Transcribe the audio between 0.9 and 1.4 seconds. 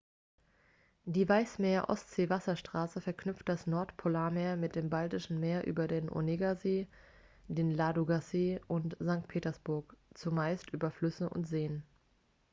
die